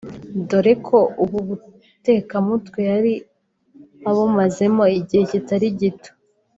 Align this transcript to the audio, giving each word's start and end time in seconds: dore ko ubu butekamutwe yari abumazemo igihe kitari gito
dore 0.49 0.73
ko 0.87 0.97
ubu 1.23 1.39
butekamutwe 1.47 2.79
yari 2.91 3.13
abumazemo 4.09 4.83
igihe 4.99 5.23
kitari 5.31 5.67
gito 5.79 6.11